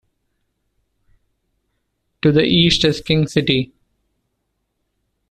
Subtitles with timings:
[2.23, 3.71] To the east is King City.